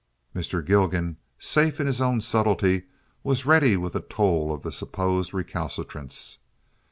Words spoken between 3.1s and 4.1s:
was ready with a